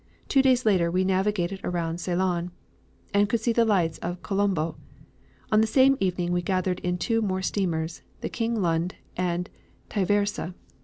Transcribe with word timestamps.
Two 0.27 0.41
days 0.41 0.65
later 0.65 0.89
we 0.89 1.03
navigated 1.03 1.59
around 1.63 1.99
Ceylon, 1.99 2.49
and 3.13 3.29
could 3.29 3.39
see 3.39 3.53
the 3.53 3.63
lights 3.65 3.99
of 3.99 4.23
Colombo. 4.23 4.75
On 5.51 5.61
the 5.61 5.67
same 5.67 5.95
evening 5.99 6.31
we 6.31 6.41
gathered 6.41 6.79
in 6.79 6.97
two 6.97 7.21
more 7.21 7.43
steamers, 7.43 8.01
the 8.21 8.27
King 8.27 8.59
Lund, 8.59 8.95
and 9.15 9.47
Tywerse. 9.91 10.55